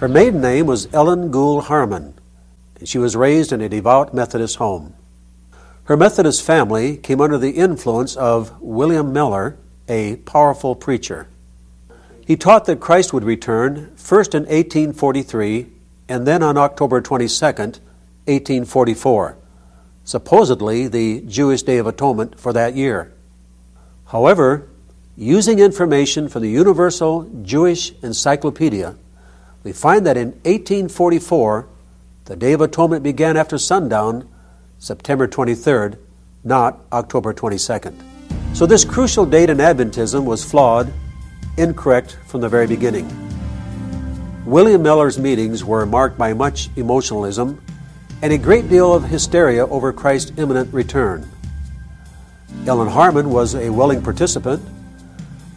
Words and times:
Her 0.00 0.08
maiden 0.08 0.40
name 0.40 0.64
was 0.64 0.88
Ellen 0.94 1.30
Gould 1.30 1.64
Harmon, 1.64 2.14
and 2.78 2.88
she 2.88 2.96
was 2.96 3.14
raised 3.14 3.52
in 3.52 3.60
a 3.60 3.68
devout 3.68 4.14
Methodist 4.14 4.56
home. 4.56 4.94
Her 5.84 5.96
Methodist 5.96 6.42
family 6.42 6.96
came 6.96 7.20
under 7.20 7.36
the 7.36 7.50
influence 7.50 8.16
of 8.16 8.58
William 8.62 9.12
Miller, 9.12 9.58
a 9.90 10.16
powerful 10.16 10.74
preacher. 10.74 11.28
He 12.26 12.34
taught 12.34 12.64
that 12.64 12.80
Christ 12.80 13.12
would 13.12 13.24
return 13.24 13.92
first 13.94 14.34
in 14.34 14.44
1843 14.44 15.66
and 16.08 16.26
then 16.26 16.42
on 16.42 16.56
October 16.56 17.02
22, 17.02 17.28
1844, 17.44 19.36
supposedly 20.04 20.88
the 20.88 21.20
Jewish 21.26 21.62
Day 21.62 21.76
of 21.76 21.86
Atonement 21.86 22.40
for 22.40 22.54
that 22.54 22.74
year. 22.74 23.12
However, 24.06 24.66
using 25.14 25.58
information 25.58 26.30
from 26.30 26.40
the 26.40 26.48
Universal 26.48 27.42
Jewish 27.42 27.92
Encyclopedia, 28.02 28.96
we 29.62 29.72
find 29.72 30.06
that 30.06 30.16
in 30.16 30.28
1844, 30.44 31.68
the 32.24 32.36
Day 32.36 32.52
of 32.52 32.60
Atonement 32.60 33.02
began 33.02 33.36
after 33.36 33.58
sundown, 33.58 34.28
September 34.78 35.28
23rd, 35.28 35.98
not 36.44 36.80
October 36.92 37.34
22nd. 37.34 37.94
So 38.54 38.66
this 38.66 38.84
crucial 38.84 39.26
date 39.26 39.50
in 39.50 39.58
Adventism 39.58 40.24
was 40.24 40.44
flawed, 40.44 40.92
incorrect 41.56 42.18
from 42.26 42.40
the 42.40 42.48
very 42.48 42.66
beginning. 42.66 43.08
William 44.46 44.82
Miller's 44.82 45.18
meetings 45.18 45.64
were 45.64 45.84
marked 45.84 46.16
by 46.16 46.32
much 46.32 46.70
emotionalism 46.76 47.62
and 48.22 48.32
a 48.32 48.38
great 48.38 48.68
deal 48.68 48.94
of 48.94 49.04
hysteria 49.04 49.66
over 49.66 49.92
Christ's 49.92 50.32
imminent 50.38 50.72
return. 50.72 51.30
Ellen 52.66 52.88
Harmon 52.88 53.30
was 53.30 53.54
a 53.54 53.70
willing 53.70 54.02
participant, 54.02 54.62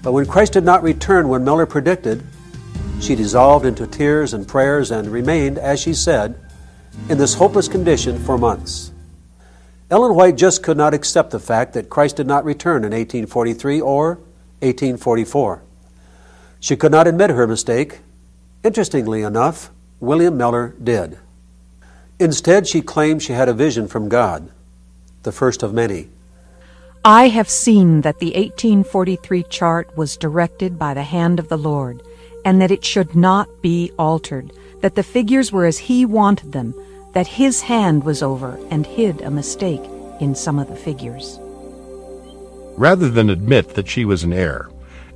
but 0.02 0.12
when 0.12 0.26
Christ 0.26 0.54
did 0.54 0.64
not 0.66 0.84
return 0.84 1.30
when 1.30 1.44
Miller 1.44 1.66
predicted, 1.66 2.24
she 3.04 3.16
dissolved 3.16 3.66
into 3.66 3.86
tears 3.86 4.34
and 4.34 4.48
prayers 4.48 4.90
and 4.90 5.10
remained, 5.10 5.58
as 5.58 5.82
she 5.82 5.94
said, 5.94 6.40
in 7.10 7.18
this 7.18 7.34
hopeless 7.34 7.68
condition 7.68 8.18
for 8.24 8.38
months. 8.38 8.92
Ellen 9.92 10.16
White 10.16 10.38
just 10.38 10.64
could 10.64 10.78
not 10.78 10.94
accept 10.94 11.32
the 11.32 11.40
fact 11.40 11.74
that 11.74 11.90
Christ 11.90 12.16
did 12.16 12.28
not 12.28 12.46
return 12.46 12.84
in 12.84 12.92
1843 12.92 13.82
or 13.82 14.16
1844. 14.62 15.62
She 16.60 16.76
could 16.78 16.92
not 16.92 17.08
admit 17.08 17.30
her 17.30 17.46
mistake. 17.46 18.00
Interestingly 18.64 19.22
enough, 19.22 19.70
William 20.00 20.38
Miller 20.38 20.74
did. 20.82 21.20
Instead, 22.20 22.68
she 22.68 22.82
claimed 22.82 23.22
she 23.22 23.34
had 23.34 23.50
a 23.50 23.54
vision 23.54 23.88
from 23.88 24.08
God, 24.08 24.50
the 25.24 25.32
first 25.34 25.62
of 25.62 25.74
many. 25.74 26.08
I 27.04 27.28
have 27.28 27.50
seen 27.50 28.02
that 28.02 28.20
the 28.20 28.28
1843 28.28 29.44
chart 29.44 29.98
was 29.98 30.16
directed 30.16 30.80
by 30.80 30.94
the 30.94 31.04
hand 31.04 31.38
of 31.38 31.50
the 31.50 31.58
Lord, 31.58 32.02
and 32.46 32.62
that 32.62 32.72
it 32.72 32.84
should 32.84 33.16
not 33.16 33.62
be 33.62 33.92
altered, 33.98 34.52
that 34.82 34.96
the 34.96 35.04
figures 35.04 35.52
were 35.52 35.66
as 35.66 35.78
He 35.78 36.06
wanted 36.06 36.52
them, 36.52 36.74
that 37.14 37.28
His 37.28 37.62
hand 37.62 38.04
was 38.04 38.22
over 38.22 38.60
and 38.70 38.86
hid 38.86 39.22
a 39.22 39.32
mistake 39.32 39.84
in 40.20 40.36
some 40.36 40.60
of 40.60 40.68
the 40.68 40.76
figures. 40.76 41.40
Rather 42.76 43.10
than 43.10 43.30
admit 43.30 43.76
that 43.76 43.88
she 43.88 44.04
was 44.04 44.24
in 44.24 44.34
error, 44.34 44.70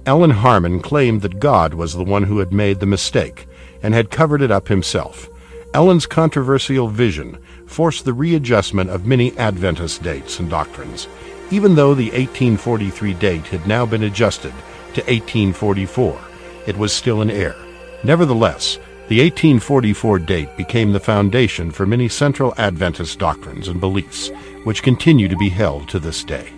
Ellen 0.05 0.29
Harmon 0.29 0.79
claimed 0.79 1.21
that 1.21 1.39
God 1.39 1.73
was 1.73 1.93
the 1.93 2.03
one 2.03 2.23
who 2.23 2.37
had 2.37 2.53
made 2.53 2.79
the 2.79 2.85
mistake 2.85 3.47
and 3.81 3.93
had 3.93 4.09
covered 4.11 4.41
it 4.41 4.51
up 4.51 4.67
himself. 4.67 5.27
Ellen's 5.73 6.05
controversial 6.05 6.87
vision 6.87 7.37
forced 7.65 8.05
the 8.05 8.13
readjustment 8.13 8.89
of 8.89 9.05
many 9.05 9.37
Adventist 9.37 10.01
dates 10.01 10.39
and 10.39 10.49
doctrines, 10.49 11.07
even 11.51 11.75
though 11.75 11.93
the 11.93 12.11
1843 12.11 13.13
date 13.15 13.47
had 13.47 13.67
now 13.67 13.85
been 13.85 14.03
adjusted 14.03 14.53
to 14.93 15.01
1844. 15.01 16.19
It 16.67 16.77
was 16.77 16.93
still 16.93 17.21
in 17.21 17.31
error. 17.31 17.55
Nevertheless, 18.03 18.75
the 19.07 19.21
1844 19.21 20.19
date 20.19 20.57
became 20.57 20.91
the 20.91 20.99
foundation 20.99 21.71
for 21.71 21.85
many 21.85 22.09
Central 22.09 22.53
Adventist 22.57 23.17
doctrines 23.17 23.69
and 23.69 23.79
beliefs, 23.79 24.29
which 24.65 24.83
continue 24.83 25.29
to 25.29 25.37
be 25.37 25.47
held 25.47 25.87
to 25.87 25.97
this 25.97 26.25
day. 26.25 26.51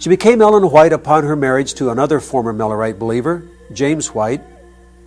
She 0.00 0.08
became 0.08 0.42
Ellen 0.42 0.68
White 0.68 0.92
upon 0.92 1.22
her 1.22 1.36
marriage 1.36 1.74
to 1.74 1.90
another 1.90 2.18
former 2.18 2.52
Millerite 2.52 2.98
believer, 2.98 3.48
James 3.72 4.12
White, 4.12 4.40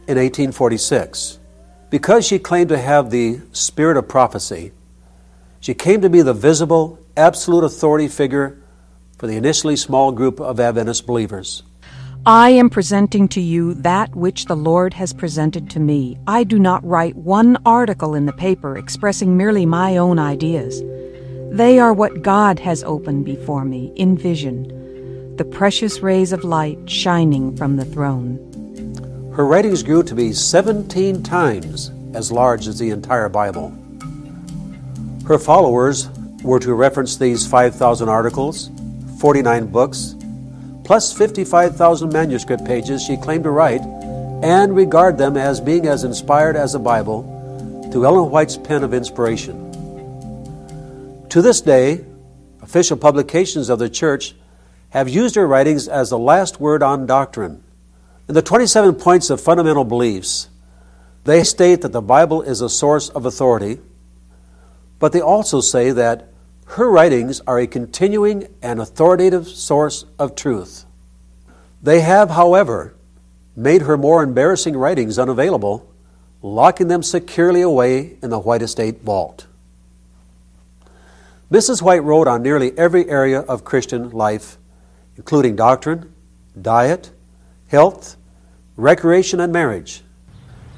in 0.07 0.17
1846. 0.17 1.39
Because 1.89 2.25
she 2.25 2.39
claimed 2.39 2.69
to 2.69 2.77
have 2.77 3.09
the 3.09 3.41
spirit 3.51 3.97
of 3.97 4.07
prophecy, 4.07 4.71
she 5.59 5.73
came 5.73 5.99
to 5.99 6.09
be 6.09 6.21
the 6.21 6.33
visible, 6.33 6.97
absolute 7.17 7.65
authority 7.65 8.07
figure 8.07 8.57
for 9.17 9.27
the 9.27 9.35
initially 9.35 9.75
small 9.75 10.13
group 10.13 10.39
of 10.39 10.61
Adventist 10.61 11.05
believers. 11.05 11.63
I 12.27 12.49
am 12.49 12.71
presenting 12.71 13.27
to 13.29 13.39
you 13.39 13.75
that 13.75 14.15
which 14.15 14.45
the 14.45 14.55
Lord 14.55 14.95
has 14.95 15.13
presented 15.13 15.69
to 15.69 15.79
me. 15.79 16.17
I 16.25 16.43
do 16.43 16.57
not 16.57 16.83
write 16.83 17.15
one 17.15 17.55
article 17.67 18.15
in 18.15 18.25
the 18.25 18.33
paper 18.33 18.79
expressing 18.79 19.37
merely 19.37 19.63
my 19.67 19.97
own 19.97 20.17
ideas. 20.17 20.81
They 21.51 21.77
are 21.77 21.93
what 21.93 22.23
God 22.23 22.57
has 22.61 22.83
opened 22.83 23.25
before 23.25 23.63
me 23.63 23.93
in 23.95 24.17
vision, 24.17 25.35
the 25.37 25.45
precious 25.45 25.99
rays 25.99 26.33
of 26.33 26.43
light 26.43 26.89
shining 26.89 27.55
from 27.55 27.75
the 27.75 27.85
throne. 27.85 28.39
Her 29.35 29.45
writings 29.45 29.83
grew 29.83 30.01
to 30.01 30.15
be 30.15 30.33
17 30.33 31.21
times 31.21 31.91
as 32.15 32.31
large 32.31 32.67
as 32.67 32.79
the 32.79 32.89
entire 32.89 33.29
Bible. 33.29 33.71
Her 35.27 35.37
followers 35.37 36.09
were 36.41 36.59
to 36.61 36.73
reference 36.73 37.17
these 37.17 37.45
5,000 37.45 38.09
articles, 38.09 38.71
49 39.19 39.67
books, 39.67 40.15
plus 40.85 41.11
55,000 41.11 42.13
manuscript 42.13 42.63
pages 42.63 43.03
she 43.03 43.17
claimed 43.17 43.43
to 43.43 43.49
write, 43.49 43.81
and 44.43 44.75
regard 44.75 45.17
them 45.17 45.35
as 45.35 45.59
being 45.59 45.87
as 45.87 46.03
inspired 46.03 46.55
as 46.55 46.73
the 46.73 46.79
Bible 46.79 47.23
through 47.91 48.05
Ellen 48.05 48.29
White's 48.29 48.55
pen 48.57 48.83
of 48.83 48.93
inspiration. 48.93 49.71
To 51.29 51.41
this 51.41 51.61
day, 51.61 52.05
official 52.61 52.97
publications 52.97 53.69
of 53.69 53.79
the 53.79 53.89
Church 53.89 54.35
have 54.91 55.09
used 55.09 55.35
her 55.35 55.47
writings 55.47 55.87
as 55.87 56.11
the 56.11 56.19
last 56.19 56.59
word 56.59 56.83
on 56.83 57.07
doctrine. 57.07 57.63
In 58.29 58.35
the 58.35 58.41
27 58.43 58.95
points 58.95 59.29
of 59.29 59.41
fundamental 59.41 59.83
beliefs, 59.83 60.49
they 61.23 61.43
state 61.43 61.81
that 61.81 61.91
the 61.91 62.01
Bible 62.01 62.43
is 62.43 62.61
a 62.61 62.69
source 62.69 63.09
of 63.09 63.25
authority, 63.25 63.79
but 64.99 65.11
they 65.11 65.21
also 65.21 65.61
say 65.61 65.89
that 65.91 66.29
her 66.65 66.89
writings 66.89 67.41
are 67.47 67.59
a 67.59 67.67
continuing 67.67 68.47
and 68.61 68.79
authoritative 68.79 69.47
source 69.47 70.05
of 70.17 70.35
truth. 70.35 70.85
They 71.81 72.01
have, 72.01 72.31
however, 72.31 72.95
made 73.55 73.83
her 73.83 73.97
more 73.97 74.23
embarrassing 74.23 74.75
writings 74.75 75.19
unavailable, 75.19 75.89
locking 76.41 76.87
them 76.87 77.03
securely 77.03 77.61
away 77.61 78.17
in 78.21 78.29
the 78.29 78.39
White 78.39 78.61
Estate 78.61 79.01
vault. 79.01 79.47
Mrs. 81.51 81.81
White 81.81 82.03
wrote 82.03 82.27
on 82.27 82.41
nearly 82.41 82.75
every 82.77 83.07
area 83.09 83.41
of 83.41 83.63
Christian 83.63 84.09
life, 84.09 84.57
including 85.15 85.55
doctrine, 85.55 86.13
diet, 86.59 87.11
health, 87.67 88.17
recreation, 88.75 89.39
and 89.39 89.53
marriage. 89.53 90.01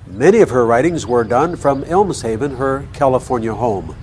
Many 0.05 0.39
of 0.41 0.49
her 0.49 0.65
writings 0.65 1.07
were 1.07 1.23
done 1.23 1.55
from 1.55 1.83
Elmshaven, 1.85 2.57
her 2.57 2.87
California 2.93 3.53
home. 3.53 3.95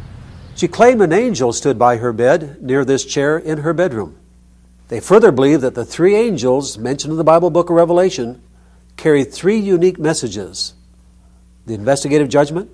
She 0.57 0.69
claimed 0.69 1.03
an 1.03 1.13
angel 1.13 1.53
stood 1.53 1.79
by 1.79 1.97
her 1.97 2.13
bed 2.13 2.63
near 2.63 2.85
this 2.85 3.05
chair 3.05 3.37
in 3.37 3.59
her 3.59 3.73
bedroom. 3.73 4.17
They 4.89 5.01
further 5.01 5.33
believe 5.33 5.61
that 5.63 5.75
the 5.75 5.85
three 5.85 6.15
angels 6.15 6.79
mentioned 6.79 7.13
in 7.13 7.17
the 7.17 7.25
Bible 7.25 7.51
book 7.51 7.71
of 7.71 7.77
Revelation 7.77 8.41
carry 8.97 9.25
three 9.25 9.59
unique 9.59 9.99
messages 9.99 10.75
the 11.67 11.75
investigative 11.75 12.29
judgment, 12.29 12.71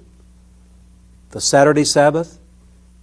the 1.30 1.40
Saturday 1.40 1.84
Sabbath, 1.84 2.40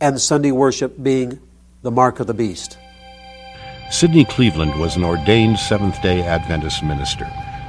and 0.01 0.19
Sunday 0.19 0.51
worship 0.51 1.01
being 1.01 1.39
the 1.81 1.91
mark 1.91 2.19
of 2.19 2.27
the 2.27 2.33
beast. 2.33 2.77
Sidney 3.89 4.25
Cleveland 4.25 4.77
was 4.77 4.97
an 4.97 5.05
ordained 5.05 5.57
Seventh 5.57 6.01
day 6.01 6.21
Adventist 6.23 6.83
minister 6.83 7.25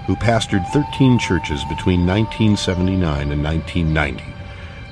who 0.07 0.17
pastored 0.17 0.67
13 0.73 1.19
churches 1.19 1.63
between 1.65 2.05
1979 2.05 3.31
and 3.31 3.45
1990. 3.45 4.38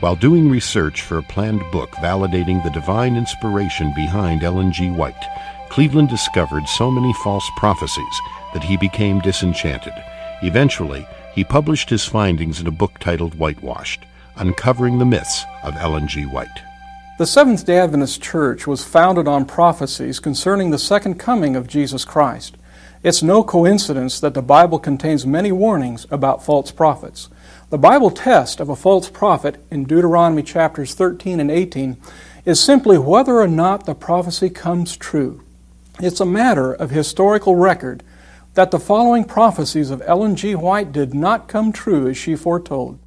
While 0.00 0.16
doing 0.16 0.50
research 0.50 1.00
for 1.00 1.16
a 1.16 1.22
planned 1.22 1.62
book 1.72 1.90
validating 1.92 2.62
the 2.62 2.70
divine 2.70 3.16
inspiration 3.16 3.94
behind 3.94 4.42
Ellen 4.42 4.70
G. 4.70 4.90
White, 4.90 5.24
Cleveland 5.70 6.10
discovered 6.10 6.68
so 6.68 6.90
many 6.90 7.14
false 7.24 7.48
prophecies 7.56 8.20
that 8.52 8.62
he 8.62 8.76
became 8.76 9.20
disenchanted. 9.20 9.94
Eventually, 10.42 11.06
he 11.34 11.44
published 11.44 11.88
his 11.88 12.04
findings 12.04 12.60
in 12.60 12.66
a 12.66 12.70
book 12.70 12.98
titled 12.98 13.36
Whitewashed, 13.36 14.04
uncovering 14.36 14.98
the 14.98 15.06
myths 15.06 15.44
of 15.62 15.76
Ellen 15.76 16.08
G. 16.08 16.24
White. 16.24 16.62
The 17.16 17.26
Seventh 17.26 17.64
day 17.64 17.78
Adventist 17.78 18.20
Church 18.20 18.66
was 18.66 18.84
founded 18.84 19.26
on 19.26 19.46
prophecies 19.46 20.20
concerning 20.20 20.70
the 20.70 20.78
second 20.78 21.14
coming 21.14 21.56
of 21.56 21.66
Jesus 21.66 22.04
Christ. 22.04 22.58
It's 23.02 23.22
no 23.22 23.42
coincidence 23.42 24.20
that 24.20 24.34
the 24.34 24.42
Bible 24.42 24.78
contains 24.78 25.24
many 25.24 25.52
warnings 25.52 26.06
about 26.10 26.44
false 26.44 26.70
prophets. 26.70 27.30
The 27.68 27.78
Bible 27.78 28.12
test 28.12 28.60
of 28.60 28.68
a 28.68 28.76
false 28.76 29.10
prophet 29.10 29.56
in 29.72 29.86
Deuteronomy 29.86 30.44
chapters 30.44 30.94
13 30.94 31.40
and 31.40 31.50
18 31.50 31.96
is 32.44 32.62
simply 32.62 32.96
whether 32.96 33.40
or 33.40 33.48
not 33.48 33.86
the 33.86 33.94
prophecy 33.96 34.50
comes 34.50 34.96
true. 34.96 35.42
It's 35.98 36.20
a 36.20 36.24
matter 36.24 36.72
of 36.72 36.90
historical 36.90 37.56
record 37.56 38.04
that 38.54 38.70
the 38.70 38.78
following 38.78 39.24
prophecies 39.24 39.90
of 39.90 40.00
Ellen 40.06 40.36
G. 40.36 40.54
White 40.54 40.92
did 40.92 41.12
not 41.12 41.48
come 41.48 41.72
true 41.72 42.06
as 42.06 42.16
she 42.16 42.36
foretold. 42.36 43.00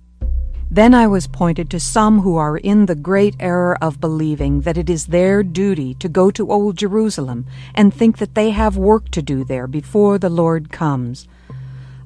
Then 0.70 0.94
I 0.94 1.08
was 1.08 1.26
pointed 1.26 1.70
to 1.70 1.80
some 1.80 2.20
who 2.20 2.36
are 2.36 2.58
in 2.58 2.88
the 2.88 2.96
great 2.96 3.38
error 3.40 3.78
of 3.82 4.02
believing 4.02 4.62
that 4.62 4.78
it 4.78 4.90
is 4.90 5.06
their 5.06 5.42
duty 5.42 5.94
to 5.94 6.10
go 6.10 6.30
to 6.32 6.52
Old 6.52 6.76
Jerusalem 6.76 7.46
and 7.74 7.94
think 7.94 8.18
that 8.18 8.36
they 8.36 8.50
have 8.50 8.76
work 8.76 9.10
to 9.12 9.22
do 9.22 9.46
there 9.46 9.68
before 9.68 10.18
the 10.18 10.30
Lord 10.30 10.70
comes. 10.70 11.30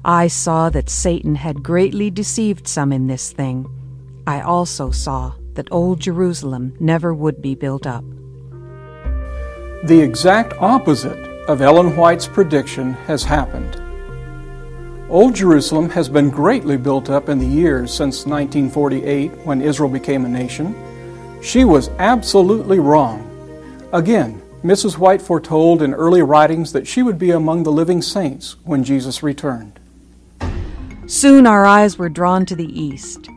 I 0.06 0.26
saw 0.26 0.68
that 0.68 0.90
Satan 0.90 1.34
had 1.34 1.62
greatly 1.62 2.10
deceived 2.10 2.68
some 2.68 2.92
in 2.92 3.06
this 3.06 3.32
thing. 3.32 3.66
I 4.26 4.42
also 4.42 4.90
saw 4.90 5.32
that 5.54 5.68
Old 5.70 6.00
Jerusalem 6.00 6.76
never 6.78 7.14
would 7.14 7.40
be 7.40 7.54
built 7.54 7.86
up. 7.86 8.04
The 9.84 10.00
exact 10.02 10.52
opposite 10.60 11.18
of 11.48 11.62
Ellen 11.62 11.96
White's 11.96 12.26
prediction 12.26 12.92
has 13.06 13.24
happened. 13.24 13.80
Old 15.08 15.34
Jerusalem 15.34 15.88
has 15.90 16.10
been 16.10 16.28
greatly 16.28 16.76
built 16.76 17.08
up 17.08 17.30
in 17.30 17.38
the 17.38 17.46
years 17.46 17.90
since 17.90 18.26
1948 18.26 19.30
when 19.46 19.62
Israel 19.62 19.88
became 19.88 20.26
a 20.26 20.28
nation. 20.28 20.74
She 21.42 21.64
was 21.64 21.88
absolutely 21.98 22.78
wrong. 22.78 23.30
Again, 23.94 24.42
Mrs. 24.62 24.98
White 24.98 25.22
foretold 25.22 25.80
in 25.80 25.94
early 25.94 26.20
writings 26.20 26.72
that 26.72 26.86
she 26.86 27.02
would 27.02 27.18
be 27.18 27.30
among 27.30 27.62
the 27.62 27.72
living 27.72 28.02
saints 28.02 28.56
when 28.64 28.84
Jesus 28.84 29.22
returned. 29.22 29.80
Soon 31.06 31.46
our 31.46 31.66
eyes 31.66 31.98
were 31.98 32.08
drawn 32.08 32.46
to 32.46 32.56
the 32.56 32.80
east, 32.80 33.28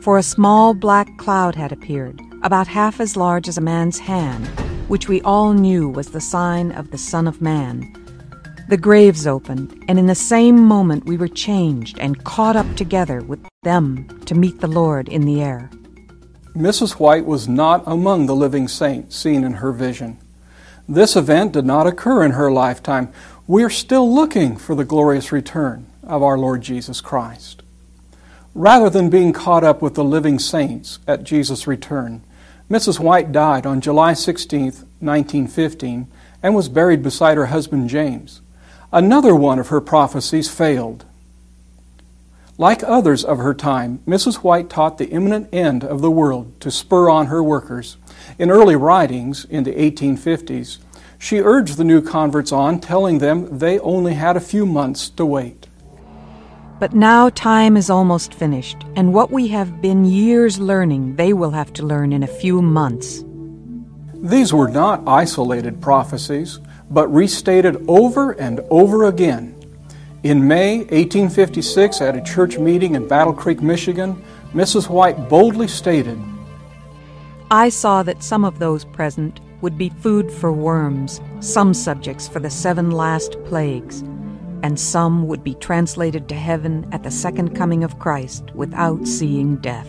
for 0.00 0.16
a 0.16 0.22
small 0.22 0.72
black 0.72 1.18
cloud 1.18 1.54
had 1.54 1.70
appeared, 1.70 2.18
about 2.42 2.66
half 2.66 2.98
as 2.98 3.14
large 3.14 3.46
as 3.46 3.58
a 3.58 3.60
man's 3.60 3.98
hand, 3.98 4.46
which 4.88 5.06
we 5.06 5.20
all 5.20 5.52
knew 5.52 5.86
was 5.86 6.08
the 6.08 6.20
sign 6.20 6.72
of 6.72 6.90
the 6.90 6.96
Son 6.96 7.26
of 7.26 7.42
Man. 7.42 7.92
The 8.70 8.78
graves 8.78 9.26
opened, 9.26 9.84
and 9.86 9.98
in 9.98 10.06
the 10.06 10.14
same 10.14 10.64
moment 10.64 11.04
we 11.04 11.18
were 11.18 11.28
changed 11.28 11.98
and 11.98 12.24
caught 12.24 12.56
up 12.56 12.74
together 12.74 13.20
with 13.20 13.40
them 13.64 14.08
to 14.24 14.34
meet 14.34 14.62
the 14.62 14.66
Lord 14.66 15.06
in 15.06 15.26
the 15.26 15.42
air. 15.42 15.68
Mrs. 16.56 16.92
White 16.92 17.26
was 17.26 17.46
not 17.46 17.82
among 17.86 18.26
the 18.26 18.34
living 18.34 18.66
saints 18.66 19.14
seen 19.14 19.44
in 19.44 19.52
her 19.54 19.72
vision. 19.72 20.16
This 20.88 21.16
event 21.16 21.52
did 21.52 21.66
not 21.66 21.86
occur 21.86 22.24
in 22.24 22.30
her 22.30 22.50
lifetime. 22.50 23.12
We 23.46 23.62
are 23.62 23.68
still 23.68 24.10
looking 24.10 24.56
for 24.56 24.74
the 24.74 24.86
glorious 24.86 25.32
return 25.32 25.89
of 26.02 26.22
our 26.22 26.38
Lord 26.38 26.62
Jesus 26.62 27.00
Christ. 27.00 27.62
Rather 28.54 28.90
than 28.90 29.10
being 29.10 29.32
caught 29.32 29.62
up 29.62 29.80
with 29.80 29.94
the 29.94 30.04
living 30.04 30.38
saints 30.38 30.98
at 31.06 31.24
Jesus' 31.24 31.66
return, 31.66 32.22
Mrs. 32.70 32.98
White 32.98 33.32
died 33.32 33.66
on 33.66 33.80
July 33.80 34.12
16, 34.12 34.64
1915, 35.00 36.08
and 36.42 36.54
was 36.54 36.68
buried 36.68 37.02
beside 37.02 37.36
her 37.36 37.46
husband 37.46 37.88
James. 37.88 38.40
Another 38.92 39.34
one 39.34 39.58
of 39.58 39.68
her 39.68 39.80
prophecies 39.80 40.48
failed. 40.48 41.04
Like 42.58 42.82
others 42.84 43.24
of 43.24 43.38
her 43.38 43.54
time, 43.54 44.00
Mrs. 44.06 44.36
White 44.36 44.68
taught 44.68 44.98
the 44.98 45.08
imminent 45.08 45.48
end 45.52 45.82
of 45.82 46.02
the 46.02 46.10
world 46.10 46.60
to 46.60 46.70
spur 46.70 47.08
on 47.08 47.26
her 47.26 47.42
workers. 47.42 47.96
In 48.38 48.50
early 48.50 48.76
writings 48.76 49.46
in 49.46 49.64
the 49.64 49.72
1850s, 49.72 50.78
she 51.18 51.40
urged 51.40 51.76
the 51.76 51.84
new 51.84 52.02
converts 52.02 52.52
on, 52.52 52.78
telling 52.78 53.18
them 53.18 53.58
they 53.58 53.78
only 53.78 54.14
had 54.14 54.36
a 54.36 54.40
few 54.40 54.66
months 54.66 55.08
to 55.10 55.24
wait. 55.24 55.68
But 56.80 56.94
now 56.94 57.28
time 57.28 57.76
is 57.76 57.90
almost 57.90 58.32
finished, 58.32 58.86
and 58.96 59.12
what 59.12 59.30
we 59.30 59.48
have 59.48 59.82
been 59.82 60.06
years 60.06 60.58
learning, 60.58 61.16
they 61.16 61.34
will 61.34 61.50
have 61.50 61.74
to 61.74 61.84
learn 61.84 62.10
in 62.10 62.22
a 62.22 62.26
few 62.26 62.62
months. 62.62 63.22
These 64.14 64.54
were 64.54 64.70
not 64.70 65.06
isolated 65.06 65.82
prophecies, 65.82 66.58
but 66.88 67.12
restated 67.12 67.84
over 67.86 68.30
and 68.32 68.60
over 68.70 69.04
again. 69.04 69.54
In 70.22 70.48
May 70.48 70.78
1856, 70.78 72.00
at 72.00 72.16
a 72.16 72.22
church 72.22 72.58
meeting 72.58 72.94
in 72.94 73.06
Battle 73.06 73.34
Creek, 73.34 73.60
Michigan, 73.60 74.24
Mrs. 74.54 74.88
White 74.88 75.28
boldly 75.28 75.68
stated 75.68 76.18
I 77.50 77.68
saw 77.68 78.02
that 78.04 78.22
some 78.22 78.42
of 78.42 78.58
those 78.58 78.86
present 78.86 79.40
would 79.60 79.76
be 79.76 79.90
food 79.90 80.32
for 80.32 80.50
worms, 80.50 81.20
some 81.40 81.74
subjects 81.74 82.26
for 82.26 82.40
the 82.40 82.48
seven 82.48 82.90
last 82.90 83.36
plagues 83.44 84.02
and 84.62 84.78
some 84.78 85.26
would 85.28 85.44
be 85.44 85.54
translated 85.54 86.28
to 86.28 86.34
heaven 86.34 86.88
at 86.92 87.02
the 87.02 87.10
second 87.10 87.54
coming 87.54 87.84
of 87.84 87.98
Christ 87.98 88.44
without 88.54 89.06
seeing 89.06 89.56
death. 89.56 89.88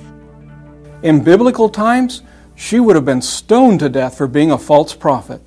In 1.03 1.23
biblical 1.23 1.69
times, 1.69 2.21
she 2.55 2.79
would 2.79 2.95
have 2.95 3.05
been 3.05 3.21
stoned 3.21 3.79
to 3.79 3.89
death 3.89 4.17
for 4.17 4.27
being 4.27 4.51
a 4.51 4.57
false 4.57 4.93
prophet. 4.93 5.41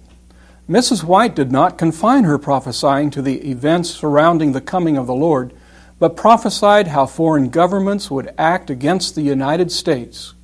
Mrs. 0.68 1.04
White 1.04 1.36
did 1.36 1.52
not 1.52 1.78
confine 1.78 2.24
her 2.24 2.38
prophesying 2.38 3.10
to 3.10 3.22
the 3.22 3.50
events 3.50 3.90
surrounding 3.90 4.52
the 4.52 4.60
coming 4.60 4.96
of 4.96 5.06
the 5.06 5.14
Lord, 5.14 5.52
but 5.98 6.16
prophesied 6.16 6.88
how 6.88 7.06
foreign 7.06 7.50
governments 7.50 8.10
would 8.10 8.32
act 8.38 8.70
against 8.70 9.14
the 9.14 9.22
United 9.22 9.70
States. 9.70 10.34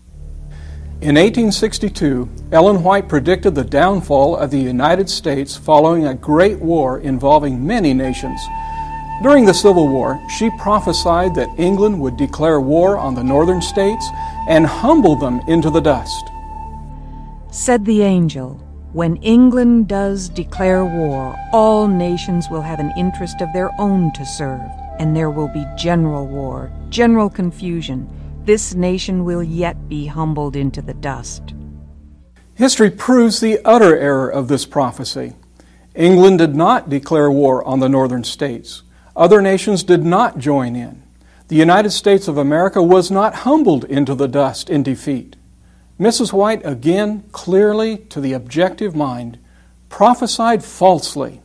In 1.01 1.15
1862, 1.15 2.29
Ellen 2.53 2.83
White 2.83 3.09
predicted 3.09 3.55
the 3.55 3.65
downfall 3.65 4.37
of 4.37 4.51
the 4.51 4.61
United 4.61 5.09
States 5.09 5.57
following 5.57 6.07
a 6.07 6.15
great 6.15 6.59
war 6.59 7.01
involving 7.01 7.67
many 7.67 7.95
nations. 7.95 8.39
During 9.23 9.45
the 9.45 9.55
Civil 9.55 9.89
War, 9.89 10.21
she 10.29 10.51
prophesied 10.59 11.35
that 11.35 11.59
England 11.59 12.01
would 12.01 12.17
declare 12.17 12.61
war 12.61 12.97
on 12.97 13.15
the 13.15 13.25
northern 13.25 13.61
states 13.61 14.07
and 14.49 14.67
humble 14.67 15.17
them 15.17 15.41
into 15.47 15.71
the 15.71 15.81
dust. 15.81 16.31
Said 17.51 17.85
the 17.85 18.03
angel, 18.03 18.55
When 18.93 19.17
England 19.17 19.89
does 19.89 20.29
declare 20.29 20.85
war, 20.85 21.37
all 21.53 21.87
nations 21.87 22.49
will 22.51 22.63
have 22.63 22.81
an 22.81 22.93
interest 22.97 23.41
of 23.41 23.53
their 23.53 23.71
own 23.79 24.13
to 24.15 24.25
serve, 24.25 24.71
and 24.99 25.15
there 25.15 25.31
will 25.31 25.49
be 25.49 25.67
general 25.77 26.27
war, 26.27 26.71
general 26.89 27.29
confusion 27.29 28.09
this 28.45 28.75
nation 28.75 29.25
will 29.25 29.43
yet 29.43 29.89
be 29.89 30.07
humbled 30.07 30.57
into 30.57 30.81
the 30.81 30.95
dust. 30.95 31.55
History 32.55 32.91
proves 32.91 33.41
the 33.41 33.61
utter 33.65 33.97
error 33.97 34.29
of 34.29 34.49
this 34.49 34.67
prophecy. 34.67 35.35
England 35.95 36.39
did 36.39 36.55
not 36.55 36.89
declare 36.89 37.31
war 37.31 37.65
on 37.65 37.81
the 37.81 37.89
northern 37.89 38.25
states. 38.25 38.83
Other 39.21 39.43
nations 39.43 39.83
did 39.83 40.03
not 40.03 40.39
join 40.39 40.75
in. 40.75 41.03
The 41.49 41.57
United 41.57 41.91
States 41.91 42.27
of 42.27 42.39
America 42.39 42.83
was 42.83 43.11
not 43.11 43.45
humbled 43.45 43.85
into 43.85 44.15
the 44.15 44.27
dust 44.27 44.71
in 44.71 44.83
defeat. 44.83 45.37
Mrs. 46.01 46.33
White, 46.33 46.65
again, 46.65 47.25
clearly 47.31 47.99
to 48.09 48.19
the 48.19 48.33
objective 48.33 48.97
mind, 48.97 49.39
prophesied 49.91 50.65
falsely. 50.65 51.43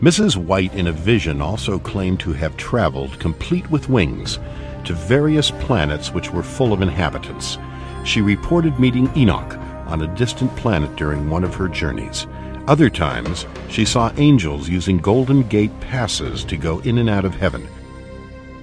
Mrs. 0.00 0.36
White, 0.36 0.72
in 0.74 0.86
a 0.86 0.92
vision, 0.92 1.42
also 1.42 1.80
claimed 1.80 2.20
to 2.20 2.32
have 2.32 2.56
traveled, 2.56 3.18
complete 3.18 3.68
with 3.68 3.88
wings, 3.88 4.38
to 4.84 4.94
various 4.94 5.50
planets 5.50 6.12
which 6.14 6.30
were 6.30 6.44
full 6.44 6.72
of 6.72 6.80
inhabitants. 6.80 7.58
She 8.04 8.20
reported 8.20 8.78
meeting 8.78 9.10
Enoch 9.16 9.56
on 9.88 10.02
a 10.02 10.14
distant 10.14 10.54
planet 10.54 10.94
during 10.94 11.28
one 11.28 11.42
of 11.42 11.56
her 11.56 11.66
journeys. 11.66 12.28
Other 12.68 12.88
times, 12.88 13.46
she 13.68 13.84
saw 13.84 14.12
angels 14.16 14.68
using 14.68 14.98
Golden 14.98 15.42
Gate 15.42 15.78
passes 15.80 16.44
to 16.44 16.56
go 16.56 16.78
in 16.80 16.98
and 16.98 17.10
out 17.10 17.24
of 17.24 17.34
heaven. 17.34 17.66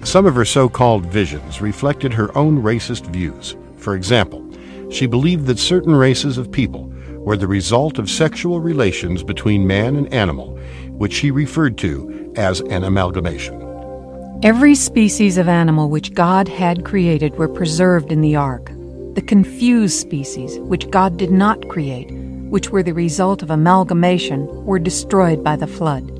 Some 0.03 0.25
of 0.25 0.35
her 0.35 0.45
so 0.45 0.69
called 0.69 1.05
visions 1.05 1.61
reflected 1.61 2.13
her 2.13 2.35
own 2.37 2.63
racist 2.63 3.07
views. 3.07 3.57
For 3.75 3.95
example, 3.95 4.45
she 4.89 5.05
believed 5.05 5.45
that 5.47 5.59
certain 5.59 5.93
races 5.93 6.37
of 6.37 6.51
people 6.51 6.91
were 7.09 7.35
the 7.35 7.47
result 7.47 7.99
of 7.99 8.09
sexual 8.09 8.61
relations 8.61 9.21
between 9.21 9.67
man 9.67 9.97
and 9.97 10.11
animal, 10.13 10.57
which 10.91 11.13
she 11.13 11.29
referred 11.29 11.77
to 11.79 12.31
as 12.37 12.61
an 12.61 12.85
amalgamation. 12.85 13.61
Every 14.41 14.75
species 14.75 15.37
of 15.37 15.49
animal 15.49 15.89
which 15.89 16.13
God 16.13 16.47
had 16.47 16.85
created 16.85 17.35
were 17.35 17.49
preserved 17.49 18.13
in 18.13 18.21
the 18.21 18.37
ark. 18.37 18.71
The 19.15 19.21
confused 19.21 19.99
species, 19.99 20.57
which 20.59 20.89
God 20.89 21.17
did 21.17 21.31
not 21.31 21.67
create, 21.67 22.09
which 22.49 22.69
were 22.69 22.83
the 22.83 22.93
result 22.93 23.41
of 23.41 23.49
amalgamation, 23.49 24.47
were 24.65 24.79
destroyed 24.79 25.43
by 25.43 25.55
the 25.55 25.67
flood. 25.67 26.11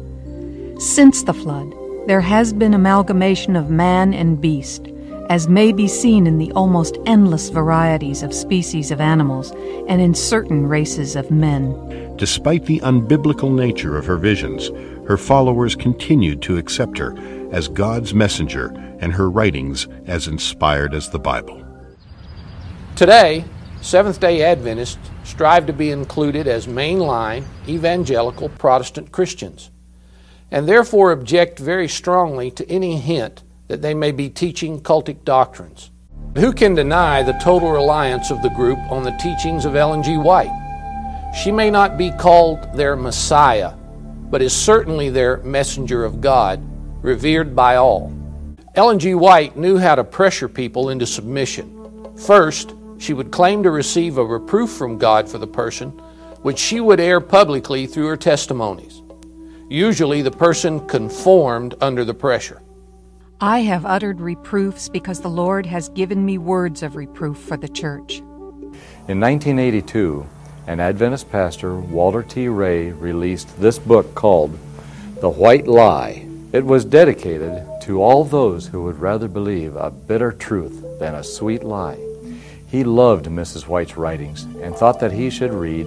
Since 0.82 1.24
the 1.24 1.34
flood, 1.34 1.74
there 2.08 2.22
has 2.22 2.54
been 2.54 2.74
amalgamation 2.74 3.56
of 3.56 3.70
man 3.70 4.14
and 4.14 4.40
beast, 4.40 4.88
as 5.30 5.48
may 5.48 5.72
be 5.72 5.88
seen 5.88 6.26
in 6.26 6.38
the 6.38 6.52
almost 6.54 6.98
endless 7.06 7.50
varieties 7.50 8.24
of 8.24 8.34
species 8.34 8.90
of 8.90 9.00
animals 9.00 9.52
and 9.88 10.02
in 10.02 10.16
certain 10.16 10.68
races 10.68 11.16
of 11.16 11.30
men. 11.30 12.16
Despite 12.18 12.66
the 12.66 12.80
unbiblical 12.80 13.54
nature 13.54 13.98
of 13.98 14.06
her 14.06 14.18
visions, 14.18 14.70
her 15.08 15.18
followers 15.18 15.76
continued 15.76 16.42
to 16.44 16.58
accept 16.58 16.98
her 16.98 17.16
as 17.52 17.68
God's 17.68 18.14
messenger 18.14 18.68
and 19.00 19.14
her 19.14 19.30
writings 19.30 19.88
as 20.08 20.28
inspired 20.28 20.94
as 20.94 21.10
the 21.10 21.20
Bible. 21.20 21.64
Today, 22.96 23.46
Seventh 23.82 24.20
day 24.20 24.42
Adventists 24.44 25.00
strive 25.30 25.68
to 25.68 25.74
be 25.74 25.92
included 25.92 26.48
as 26.48 26.66
mainline 26.66 27.46
evangelical 27.68 28.50
Protestant 28.50 29.12
Christians, 29.12 29.70
and 30.50 30.68
therefore 30.68 31.12
object 31.12 31.60
very 31.60 31.88
strongly 31.88 32.50
to 32.52 32.70
any 32.70 32.98
hint 32.98 33.44
that 33.68 33.82
they 33.84 33.94
may 33.94 34.12
be 34.12 34.30
teaching 34.30 34.82
cultic 34.82 35.24
doctrines. 35.24 35.92
Who 36.36 36.52
can 36.52 36.74
deny 36.74 37.22
the 37.22 37.34
total 37.34 37.72
reliance 37.72 38.32
of 38.32 38.42
the 38.42 38.50
group 38.50 38.80
on 38.92 39.04
the 39.04 39.16
teachings 39.20 39.66
of 39.66 39.76
Ellen 39.76 40.02
G. 40.02 40.18
White? 40.18 40.56
She 41.44 41.52
may 41.52 41.70
not 41.70 41.98
be 41.98 42.12
called 42.12 42.74
their 42.74 42.96
Messiah, 42.96 43.74
but 44.32 44.42
is 44.42 44.56
certainly 44.56 45.10
their 45.10 45.38
messenger 45.38 46.04
of 46.04 46.22
God 46.22 46.60
revered 47.04 47.56
by 47.56 47.76
all. 47.76 48.12
Ellen 48.74 48.98
G. 48.98 49.14
White 49.14 49.58
knew 49.58 49.78
how 49.78 49.94
to 49.94 50.04
pressure 50.04 50.50
people 50.50 50.90
into 50.90 51.06
submission. 51.06 52.16
First, 52.18 52.74
she 53.00 53.14
would 53.14 53.32
claim 53.32 53.64
to 53.64 53.72
receive 53.72 54.18
a 54.18 54.26
reproof 54.26 54.70
from 54.70 54.98
God 54.98 55.28
for 55.28 55.38
the 55.38 55.48
person, 55.48 55.90
which 56.42 56.60
she 56.60 56.80
would 56.80 57.00
air 57.00 57.20
publicly 57.20 57.88
through 57.88 58.08
her 58.08 58.18
testimonies. 58.18 59.02
Usually, 59.70 60.22
the 60.22 60.32
person 60.32 60.86
conformed 60.88 61.76
under 61.82 62.04
the 62.04 62.14
pressure. 62.14 62.62
I 63.42 63.60
have 63.60 63.86
uttered 63.86 64.20
reproofs 64.20 64.90
because 64.90 65.22
the 65.22 65.30
Lord 65.30 65.66
has 65.66 65.88
given 65.90 66.26
me 66.26 66.38
words 66.38 66.84
of 66.84 66.98
reproof 66.98 67.38
for 67.38 67.56
the 67.56 67.70
church. 67.70 68.18
In 69.08 69.20
1982, 69.20 70.28
an 70.68 70.82
Adventist 70.82 71.32
pastor, 71.32 71.76
Walter 71.76 72.22
T. 72.22 72.50
Rea, 72.50 72.92
released 72.92 73.60
this 73.62 73.80
book 73.80 74.14
called 74.14 74.58
The 75.22 75.30
White 75.30 75.68
Lie. 75.68 76.28
It 76.52 76.66
was 76.66 76.84
dedicated 76.84 77.66
to 77.84 78.02
all 78.02 78.26
those 78.26 78.68
who 78.68 78.84
would 78.84 79.00
rather 79.00 79.28
believe 79.28 79.76
a 79.76 79.90
bitter 79.90 80.32
truth 80.32 80.84
than 81.00 81.16
a 81.16 81.24
sweet 81.24 81.64
lie. 81.64 82.09
He 82.70 82.84
loved 82.84 83.26
Mrs. 83.26 83.68
White's 83.68 83.98
writings 83.98 84.44
and 84.62 84.76
thought 84.76 85.00
that 85.00 85.12
he 85.12 85.30
should 85.30 85.54
read 85.54 85.86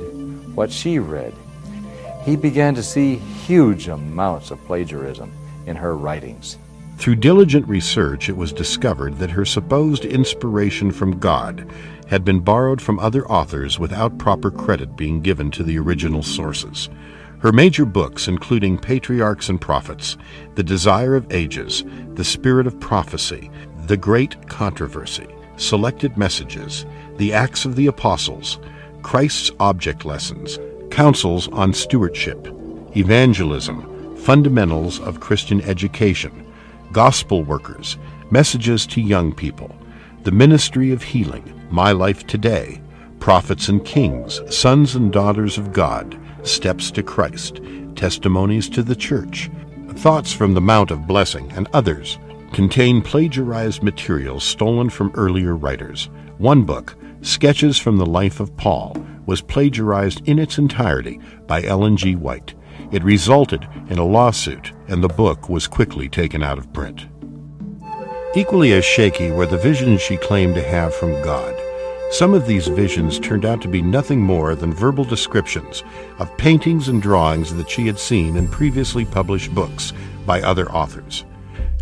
what 0.55 0.71
she 0.71 0.99
read 0.99 1.35
he 2.23 2.37
began 2.37 2.75
to 2.75 2.83
see 2.83 3.17
huge 3.17 3.89
amounts 3.89 4.51
of 4.51 4.65
plagiarism 4.65 5.33
in 5.67 5.77
her 5.77 5.97
writings. 5.97 6.57
Through 6.99 7.17
diligent 7.17 7.67
research, 7.67 8.29
it 8.29 8.37
was 8.37 8.53
discovered 8.53 9.19
that 9.19 9.31
her 9.31 9.45
supposed 9.45 10.05
inspiration 10.05 10.93
from 10.93 11.19
God 11.19 11.69
had 12.07 12.25
been 12.25 12.41
borrowed 12.41 12.81
from 12.81 13.01
other 13.01 13.27
authors 13.27 13.79
without 13.79 14.19
proper 14.19 14.51
credit 14.51 14.97
being 14.97 15.21
given 15.21 15.51
to 15.53 15.65
the 15.65 15.79
original 15.79 16.23
sources. 16.23 16.89
Her 17.41 17.51
major 17.51 17.85
books, 17.85 18.29
including 18.29 18.79
Patriarchs 18.79 19.49
and 19.49 19.61
Prophets, 19.61 20.17
The 20.55 20.63
Desire 20.63 21.17
of 21.17 21.33
Ages, 21.33 21.83
The 22.15 22.25
Spirit 22.25 22.69
of 22.69 22.79
Prophecy, 22.79 23.51
The 23.87 23.97
Great 23.97 24.47
Controversy, 24.47 25.27
Selected 25.63 26.17
Messages, 26.17 26.85
The 27.19 27.33
Acts 27.33 27.65
of 27.65 27.77
the 27.77 27.87
Apostles, 27.87 28.59
Christ's 29.03 29.53
Object 29.61 30.05
Lessons, 30.05 30.59
counsels 30.91 31.49
on 31.49 31.73
stewardship, 31.73 32.49
evangelism, 32.97 34.17
fundamentals 34.17 34.99
of 35.01 35.21
Christian 35.21 35.61
education, 35.63 36.53
gospel 36.91 37.45
workers, 37.45 37.97
messages 38.31 38.87
to 38.89 39.01
young 39.01 39.33
people, 39.33 39.75
the 40.25 40.33
ministry 40.33 40.91
of 40.91 41.03
healing, 41.03 41.45
my 41.71 41.93
life 41.93 42.27
today, 42.27 42.83
prophets 43.21 43.69
and 43.69 43.85
kings, 43.85 44.41
sons 44.55 44.97
and 44.97 45.13
daughters 45.13 45.59
of 45.59 45.73
God, 45.73 46.19
steps 46.43 46.91
to 46.91 47.05
Christ, 47.05 47.61
testimonies 47.95 48.69
to 48.71 48.83
the 48.83 48.97
church, 48.97 49.49
thoughts 49.91 50.33
from 50.33 50.55
the 50.55 50.61
Mount 50.61 50.91
of 50.91 51.07
Blessing, 51.07 51.53
and 51.53 51.69
others 51.73 52.19
contain 52.53 53.03
plagiarized 53.03 53.83
materials 53.83 54.45
stolen 54.45 54.91
from 54.91 55.13
earlier 55.15 55.57
writers. 55.57 56.09
One 56.39 56.65
book, 56.65 56.97
Sketches 57.23 57.79
from 57.79 57.99
the 57.99 58.07
Life 58.07 58.41
of 58.41 58.57
Paul, 58.57 58.97
was 59.27 59.41
plagiarized 59.41 60.27
in 60.29 60.39
its 60.39 60.59
entirety 60.59 61.21
by 61.47 61.63
Ellen 61.63 61.97
G. 61.97 62.17
White. 62.17 62.55
It 62.91 63.05
resulted 63.05 63.67
in 63.89 63.99
a 63.99 64.05
lawsuit, 64.05 64.73
and 64.89 65.03
the 65.03 65.09
book 65.09 65.49
was 65.49 65.67
quickly 65.67 66.09
taken 66.09 66.43
out 66.43 66.59
of 66.59 66.73
print. 66.73 67.07
Equally 68.35 68.73
as 68.73 68.85
shaky 68.85 69.31
were 69.31 69.47
the 69.47 69.59
visions 69.59 70.01
she 70.01 70.17
claimed 70.17 70.55
to 70.55 70.63
have 70.63 70.95
from 70.95 71.13
God. 71.23 71.55
Some 72.11 72.35
of 72.35 72.47
these 72.47 72.69
visions 72.69 73.19
turned 73.19 73.45
out 73.47 73.63
to 73.63 73.69
be 73.69 73.81
nothing 73.81 74.21
more 74.21 74.55
than 74.55 74.75
verbal 74.75 75.05
descriptions 75.05 75.83
of 76.19 76.37
paintings 76.37 76.89
and 76.89 77.01
drawings 77.01 77.55
that 77.55 77.71
she 77.71 77.87
had 77.87 77.99
seen 77.99 78.37
in 78.37 78.49
previously 78.49 79.05
published 79.05 79.55
books 79.55 79.93
by 80.27 80.43
other 80.43 80.71
authors. 80.73 81.25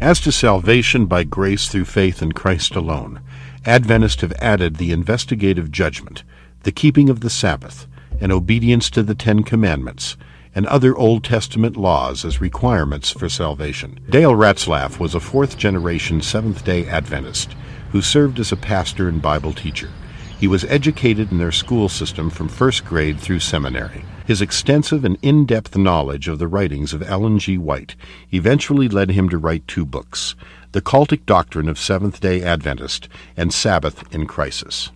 As 0.00 0.19
to 0.21 0.33
salvation 0.33 1.04
by 1.04 1.25
grace 1.25 1.69
through 1.69 1.85
faith 1.85 2.23
in 2.23 2.33
Christ 2.33 2.75
alone, 2.75 3.21
Adventists 3.66 4.23
have 4.23 4.33
added 4.40 4.76
the 4.76 4.92
investigative 4.92 5.71
judgment 5.71 6.23
the 6.62 6.73
keeping 6.73 7.11
of 7.11 7.21
the 7.21 7.28
Sabbath, 7.28 7.87
and 8.19 8.33
obedience 8.33 8.88
to 8.90 9.02
the 9.02 9.14
Ten 9.14 9.42
Commandments, 9.42 10.16
and 10.54 10.66
other 10.66 10.97
Old 10.97 11.23
Testament 11.23 11.76
laws 11.76 12.25
as 12.25 12.40
requirements 12.40 13.11
for 13.11 13.28
salvation. 13.28 14.00
Dale 14.09 14.35
Ratzlaff 14.35 14.99
was 14.99 15.14
a 15.14 15.21
fourth 15.21 15.59
generation 15.59 16.23
Seventh 16.23 16.64
day 16.64 16.87
Adventist 16.87 17.54
who 17.92 18.00
served 18.00 18.40
as 18.40 18.52
a 18.52 18.57
pastor 18.57 19.07
and 19.07 19.21
Bible 19.21 19.52
teacher. 19.52 19.90
He 20.38 20.49
was 20.49 20.64
educated 20.64 21.30
in 21.30 21.37
their 21.37 21.52
school 21.52 21.90
system 21.90 22.30
from 22.30 22.49
first 22.49 22.87
grade 22.87 23.21
through 23.21 23.40
seminary. 23.40 24.04
His 24.31 24.41
extensive 24.41 25.05
and 25.05 25.19
in 25.23 25.45
depth 25.45 25.77
knowledge 25.77 26.29
of 26.29 26.39
the 26.39 26.47
writings 26.47 26.93
of 26.93 27.03
Ellen 27.03 27.41
G. 27.41 27.59
White 27.59 27.97
eventually 28.33 28.89
led 28.89 29.11
him 29.11 29.29
to 29.29 29.37
write 29.37 29.67
two 29.67 29.85
books 29.85 30.37
The 30.71 30.81
Cultic 30.81 31.27
Doctrine 31.27 31.69
of 31.69 31.81
Seventh 31.81 32.21
day 32.21 32.41
Adventist 32.41 33.09
and 33.37 33.53
Sabbath 33.53 34.05
in 34.15 34.29
Crisis. 34.29 34.93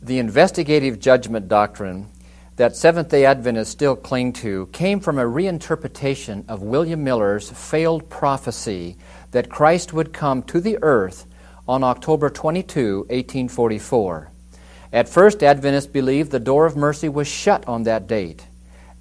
The 0.00 0.20
investigative 0.20 1.00
judgment 1.00 1.48
doctrine 1.48 2.10
that 2.54 2.76
Seventh 2.76 3.08
day 3.08 3.24
Adventists 3.24 3.70
still 3.70 3.96
cling 3.96 4.32
to 4.34 4.66
came 4.66 5.00
from 5.00 5.18
a 5.18 5.24
reinterpretation 5.24 6.48
of 6.48 6.62
William 6.62 7.02
Miller's 7.02 7.50
failed 7.50 8.08
prophecy 8.08 8.96
that 9.32 9.50
Christ 9.50 9.92
would 9.92 10.12
come 10.12 10.44
to 10.44 10.60
the 10.60 10.78
earth 10.80 11.26
on 11.66 11.82
October 11.82 12.30
22, 12.30 12.98
1844. 12.98 14.30
At 14.92 15.08
first, 15.08 15.42
Adventists 15.42 15.86
believed 15.86 16.30
the 16.30 16.40
door 16.40 16.66
of 16.66 16.76
mercy 16.76 17.08
was 17.08 17.28
shut 17.28 17.66
on 17.68 17.82
that 17.82 18.06
date. 18.06 18.46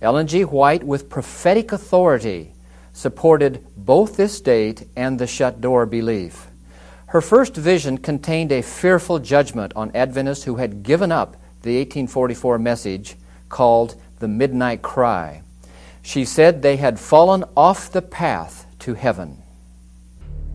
Ellen 0.01 0.27
G. 0.27 0.43
White, 0.43 0.83
with 0.83 1.09
prophetic 1.09 1.71
authority, 1.71 2.53
supported 2.93 3.65
both 3.75 4.17
this 4.17 4.41
date 4.41 4.87
and 4.95 5.17
the 5.17 5.27
shut 5.27 5.61
door 5.61 5.85
belief. 5.85 6.47
Her 7.07 7.21
first 7.21 7.55
vision 7.55 7.97
contained 7.97 8.51
a 8.51 8.61
fearful 8.61 9.19
judgment 9.19 9.71
on 9.75 9.95
Adventists 9.95 10.43
who 10.43 10.55
had 10.55 10.83
given 10.83 11.11
up 11.11 11.33
the 11.61 11.77
1844 11.77 12.59
message 12.59 13.15
called 13.49 13.95
the 14.19 14.27
Midnight 14.27 14.81
Cry. 14.81 15.41
She 16.01 16.25
said 16.25 16.61
they 16.61 16.77
had 16.77 16.99
fallen 16.99 17.45
off 17.55 17.91
the 17.91 18.01
path 18.01 18.65
to 18.79 18.93
heaven. 18.93 19.41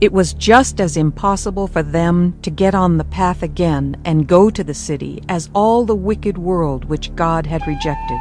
It 0.03 0.13
was 0.13 0.33
just 0.33 0.81
as 0.81 0.97
impossible 0.97 1.69
for 1.69 1.81
them 1.81 2.37
to 2.43 2.51
get 2.51 2.75
on 2.75 2.99
the 2.99 3.05
path 3.05 3.45
again 3.45 3.97
and 4.05 4.27
go 4.27 4.51
to 4.51 4.65
the 4.65 4.75
city 4.75 5.23
as 5.29 5.49
all 5.55 5.85
the 5.85 5.95
wicked 5.95 6.37
world 6.37 6.87
which 6.87 7.15
God 7.15 7.47
had 7.47 7.65
rejected. 7.69 8.19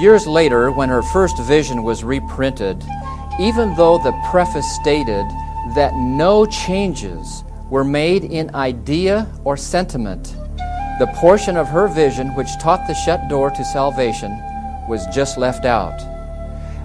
Years 0.00 0.26
later, 0.26 0.72
when 0.72 0.88
her 0.88 1.02
first 1.02 1.38
vision 1.38 1.84
was 1.84 2.02
reprinted, 2.02 2.82
even 3.38 3.76
though 3.76 3.98
the 3.98 4.20
preface 4.28 4.66
stated 4.74 5.24
that 5.76 5.94
no 5.94 6.44
changes 6.46 7.44
were 7.70 7.84
made 7.84 8.24
in 8.24 8.52
idea 8.52 9.28
or 9.44 9.56
sentiment. 9.56 10.34
The 10.98 11.12
portion 11.14 11.56
of 11.56 11.68
her 11.68 11.86
vision 11.86 12.34
which 12.34 12.58
taught 12.60 12.88
the 12.88 12.94
shut 12.94 13.28
door 13.28 13.50
to 13.52 13.64
salvation 13.64 14.32
was 14.88 15.06
just 15.14 15.38
left 15.38 15.64
out. 15.64 16.00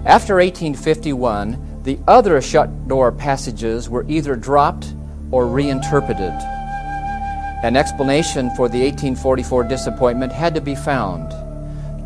After 0.06 0.36
1851, 0.36 1.65
the 1.86 1.98
other 2.08 2.42
shut 2.42 2.88
door 2.88 3.12
passages 3.12 3.88
were 3.88 4.04
either 4.08 4.34
dropped 4.34 4.92
or 5.30 5.46
reinterpreted. 5.46 6.32
An 7.62 7.76
explanation 7.76 8.50
for 8.56 8.68
the 8.68 8.80
1844 8.80 9.62
disappointment 9.62 10.32
had 10.32 10.52
to 10.56 10.60
be 10.60 10.74
found. 10.74 11.30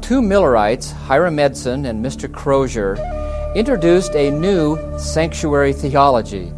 Two 0.02 0.20
Millerites, 0.20 0.92
Hiram 0.92 1.38
Edson 1.38 1.86
and 1.86 2.04
Mr. 2.04 2.30
Crosier, 2.30 2.98
introduced 3.56 4.14
a 4.14 4.30
new 4.30 4.78
sanctuary 4.98 5.72
theology 5.72 6.48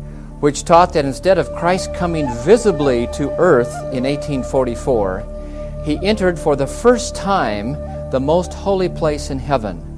which 0.41 0.65
taught 0.65 0.93
that 0.93 1.05
instead 1.05 1.39
of 1.39 1.55
Christ 1.55 1.95
coming 1.95 2.27
visibly 2.45 3.07
to 3.13 3.31
earth 3.39 3.73
in 3.95 4.03
1844, 4.03 5.83
he 5.85 6.05
entered 6.05 6.37
for 6.37 6.57
the 6.57 6.67
first 6.67 7.15
time 7.15 7.75
the 8.11 8.19
most 8.19 8.53
holy 8.53 8.89
place 8.89 9.31
in 9.31 9.39
heaven. 9.39 9.92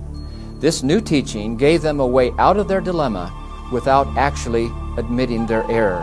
This 0.64 0.82
new 0.82 1.00
teaching 1.02 1.58
gave 1.58 1.82
them 1.82 2.00
a 2.00 2.06
way 2.06 2.32
out 2.38 2.56
of 2.56 2.68
their 2.68 2.80
dilemma 2.80 3.30
without 3.70 4.06
actually 4.16 4.72
admitting 4.96 5.44
their 5.44 5.70
error. 5.70 6.02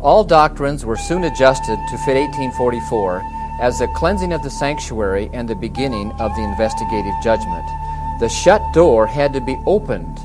All 0.01 0.23
doctrines 0.23 0.85
were 0.85 0.97
soon 0.97 1.25
adjusted 1.25 1.77
to 1.91 1.97
fit 1.99 2.15
1844 2.15 3.38
as 3.59 3.79
the 3.79 3.87
cleansing 3.95 4.33
of 4.33 4.43
the 4.43 4.49
sanctuary 4.49 5.29
and 5.33 5.47
the 5.47 5.55
beginning 5.55 6.11
of 6.13 6.35
the 6.35 6.43
investigative 6.43 7.13
judgment. 7.23 7.65
The 8.19 8.29
shut 8.29 8.61
door 8.73 9.05
had 9.05 9.33
to 9.33 9.41
be 9.41 9.57
opened 9.65 10.17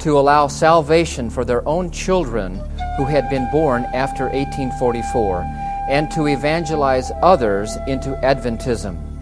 to 0.00 0.18
allow 0.18 0.46
salvation 0.46 1.30
for 1.30 1.44
their 1.44 1.66
own 1.66 1.90
children 1.90 2.60
who 2.96 3.04
had 3.04 3.30
been 3.30 3.48
born 3.50 3.84
after 3.94 4.24
1844 4.24 5.42
and 5.88 6.10
to 6.12 6.26
evangelize 6.26 7.10
others 7.22 7.76
into 7.86 8.10
Adventism 8.22 9.12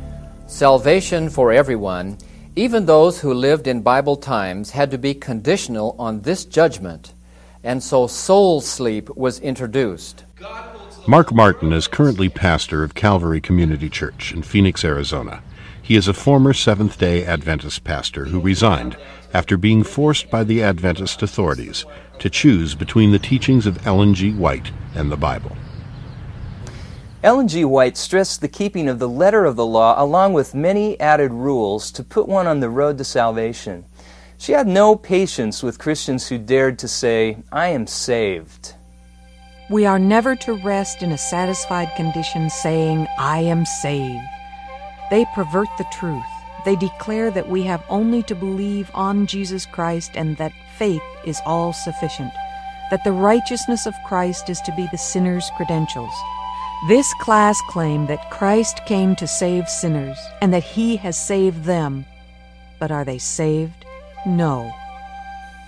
salvation 0.50 1.31
for 1.31 1.53
everyone, 1.53 2.19
Even 2.57 2.85
those 2.85 3.21
who 3.21 3.33
lived 3.33 3.69
in 3.69 3.81
Bible 3.81 4.17
times 4.17 4.71
had 4.71 4.91
to 4.91 4.99
be 4.99 5.15
conditional 5.15 5.95
on 5.99 6.23
this 6.23 6.45
judgment, 6.45 7.15
and 7.62 7.81
so 7.81 8.09
soul 8.09 8.61
sleep 8.61 9.09
was 9.17 9.39
introduced. 9.39 10.25
Mark 11.07 11.33
Martin 11.33 11.73
is 11.73 11.88
currently 11.88 12.28
pastor 12.28 12.85
of 12.85 12.95
Calvary 12.95 13.40
Community 13.40 13.88
Church 13.88 14.33
in 14.33 14.42
Phoenix, 14.42 14.85
Arizona. 14.85 15.42
He 15.80 15.97
is 15.97 16.07
a 16.07 16.12
former 16.12 16.52
Seventh 16.52 16.99
day 16.99 17.25
Adventist 17.25 17.85
pastor 17.85 18.26
who 18.26 18.38
resigned 18.38 18.99
after 19.33 19.57
being 19.57 19.83
forced 19.83 20.30
by 20.30 20.45
the 20.45 20.62
Adventist 20.62 21.23
authorities 21.23 21.87
to 22.19 22.28
choose 22.28 22.75
between 22.75 23.12
the 23.12 23.19
teachings 23.19 23.66
of 23.66 23.85
Ellen 23.87 24.12
G. 24.12 24.33
White 24.33 24.73
and 24.95 25.11
the 25.11 25.16
Bible. 25.16 25.57
Ellen 27.23 27.49
G. 27.49 27.64
White 27.64 27.97
stressed 27.97 28.42
the 28.42 28.49
keeping 28.49 28.87
of 28.87 28.99
the 28.99 29.09
letter 29.09 29.47
of 29.47 29.57
the 29.57 29.66
law 29.66 29.95
along 30.00 30.35
with 30.35 30.54
many 30.54 31.00
added 31.00 31.33
rules 31.33 31.90
to 31.92 32.04
put 32.04 32.28
one 32.28 32.47
on 32.47 32.61
the 32.61 32.71
road 32.71 32.99
to 32.99 33.04
salvation. 33.04 33.87
She 34.37 34.52
had 34.52 34.66
no 34.69 34.97
patience 34.97 35.62
with 35.62 35.78
Christians 35.78 36.28
who 36.28 36.37
dared 36.37 36.78
to 36.78 36.88
say, 36.88 37.38
I 37.50 37.69
am 37.69 37.87
saved. 37.87 38.75
We 39.71 39.87
are 39.87 40.00
never 40.00 40.35
to 40.35 40.55
rest 40.55 41.00
in 41.00 41.12
a 41.12 41.17
satisfied 41.17 41.95
condition 41.95 42.50
saying, 42.50 43.07
I 43.21 43.39
am 43.43 43.65
saved. 43.65 44.27
They 45.11 45.25
pervert 45.33 45.69
the 45.79 45.87
truth. 45.93 46.25
They 46.65 46.75
declare 46.75 47.31
that 47.31 47.49
we 47.49 47.62
have 47.62 47.85
only 47.89 48.25
to 48.25 48.35
believe 48.35 48.91
on 48.95 49.29
Jesus 49.29 49.67
Christ 49.67 50.11
and 50.17 50.37
that 50.39 50.50
faith 50.77 51.05
is 51.25 51.41
all 51.47 51.73
sufficient, 51.73 52.33
that 52.91 53.05
the 53.05 53.12
righteousness 53.12 53.87
of 53.87 53.95
Christ 54.09 54.50
is 54.50 54.61
to 54.62 54.75
be 54.75 54.89
the 54.91 54.99
sinner's 54.99 55.49
credentials. 55.57 56.15
This 56.89 57.15
class 57.21 57.61
claim 57.69 58.07
that 58.07 58.29
Christ 58.33 58.85
came 58.87 59.15
to 59.17 59.29
save 59.29 59.69
sinners 59.69 60.19
and 60.43 60.53
that 60.53 60.65
he 60.65 60.97
has 60.97 61.17
saved 61.17 61.62
them. 61.62 62.07
But 62.81 62.91
are 62.91 63.05
they 63.05 63.19
saved? 63.19 63.85
No. 64.27 64.75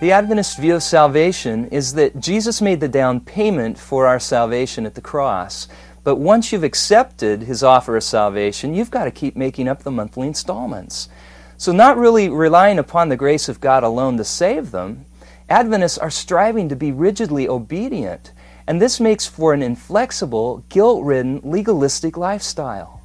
The 0.03 0.11
Adventist 0.11 0.57
view 0.57 0.75
of 0.75 0.83
salvation 0.83 1.69
is 1.69 1.93
that 1.93 2.19
Jesus 2.19 2.61
made 2.61 2.81
the 2.81 2.89
down 2.89 3.21
payment 3.21 3.79
for 3.79 4.05
our 4.05 4.19
salvation 4.19 4.85
at 4.85 4.95
the 4.95 4.99
cross. 4.99 5.69
But 6.03 6.17
once 6.17 6.51
you've 6.51 6.65
accepted 6.65 7.43
his 7.43 7.63
offer 7.63 7.95
of 7.95 8.03
salvation, 8.03 8.73
you've 8.75 8.91
got 8.91 9.05
to 9.05 9.11
keep 9.11 9.37
making 9.37 9.69
up 9.69 9.83
the 9.83 9.91
monthly 9.91 10.27
installments. 10.27 11.07
So, 11.55 11.71
not 11.71 11.95
really 11.95 12.27
relying 12.27 12.79
upon 12.79 13.07
the 13.07 13.15
grace 13.15 13.47
of 13.47 13.61
God 13.61 13.81
alone 13.81 14.17
to 14.17 14.25
save 14.25 14.71
them, 14.71 15.05
Adventists 15.49 15.97
are 15.97 16.11
striving 16.11 16.67
to 16.67 16.75
be 16.75 16.91
rigidly 16.91 17.47
obedient 17.47 18.33
and 18.67 18.81
this 18.81 18.99
makes 18.99 19.25
for 19.25 19.53
an 19.53 19.63
inflexible, 19.63 20.65
guilt 20.67 21.01
ridden, 21.05 21.39
legalistic 21.45 22.17
lifestyle. 22.17 22.99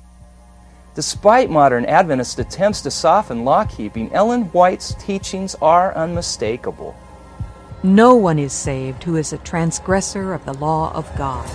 Despite 0.98 1.48
modern 1.48 1.84
Adventist 1.84 2.40
attempts 2.40 2.80
to 2.80 2.90
soften 2.90 3.44
law 3.44 3.64
keeping, 3.64 4.12
Ellen 4.12 4.46
White's 4.46 4.94
teachings 4.94 5.54
are 5.62 5.94
unmistakable. 5.94 6.96
No 7.84 8.16
one 8.16 8.40
is 8.40 8.52
saved 8.52 9.04
who 9.04 9.14
is 9.14 9.32
a 9.32 9.38
transgressor 9.38 10.32
of 10.32 10.44
the 10.44 10.54
law 10.54 10.92
of 10.92 11.08
God. 11.16 11.48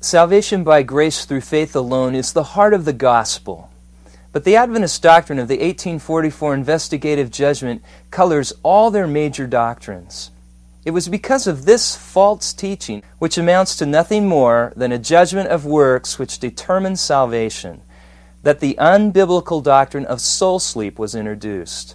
Salvation 0.00 0.64
by 0.64 0.82
grace 0.82 1.26
through 1.26 1.42
faith 1.42 1.76
alone 1.76 2.14
is 2.14 2.32
the 2.32 2.56
heart 2.56 2.72
of 2.72 2.86
the 2.86 2.94
gospel. 2.94 3.70
But 4.32 4.44
the 4.44 4.56
Adventist 4.56 5.02
doctrine 5.02 5.38
of 5.38 5.48
the 5.48 5.56
1844 5.56 6.54
investigative 6.54 7.30
judgment 7.30 7.82
colors 8.10 8.54
all 8.62 8.90
their 8.90 9.06
major 9.06 9.46
doctrines. 9.46 10.30
It 10.86 10.92
was 10.92 11.06
because 11.06 11.46
of 11.46 11.66
this 11.66 11.94
false 11.94 12.54
teaching, 12.54 13.02
which 13.18 13.36
amounts 13.36 13.76
to 13.76 13.84
nothing 13.84 14.26
more 14.26 14.72
than 14.74 14.90
a 14.90 14.98
judgment 14.98 15.50
of 15.50 15.66
works 15.66 16.18
which 16.18 16.38
determines 16.38 17.02
salvation, 17.02 17.82
that 18.42 18.60
the 18.60 18.74
unbiblical 18.78 19.62
doctrine 19.62 20.06
of 20.06 20.20
soul 20.20 20.58
sleep 20.58 20.98
was 20.98 21.14
introduced. 21.14 21.94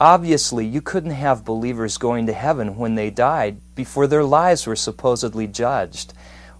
Obviously, 0.00 0.66
you 0.66 0.82
couldn't 0.82 1.12
have 1.12 1.44
believers 1.44 1.96
going 1.96 2.26
to 2.26 2.32
heaven 2.32 2.76
when 2.76 2.96
they 2.96 3.08
died 3.08 3.58
before 3.74 4.06
their 4.06 4.24
lives 4.24 4.66
were 4.66 4.76
supposedly 4.76 5.46
judged. 5.46 6.12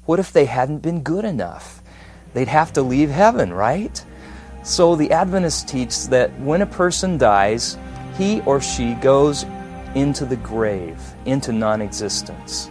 What 0.06 0.18
if 0.18 0.32
they 0.32 0.46
hadn't 0.46 0.78
been 0.78 1.02
good 1.02 1.24
enough? 1.24 1.82
They'd 2.32 2.48
have 2.48 2.72
to 2.74 2.82
leave 2.82 3.10
heaven, 3.10 3.52
right? 3.52 4.02
So 4.62 4.96
the 4.96 5.12
Adventists 5.12 5.64
teach 5.64 6.06
that 6.06 6.38
when 6.40 6.62
a 6.62 6.66
person 6.66 7.18
dies, 7.18 7.76
he 8.16 8.40
or 8.42 8.60
she 8.60 8.94
goes 8.94 9.44
into 9.94 10.24
the 10.24 10.36
grave, 10.36 10.98
into 11.24 11.52
non 11.52 11.82
existence. 11.82 12.70